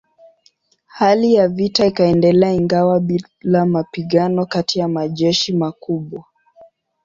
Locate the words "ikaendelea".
1.85-2.51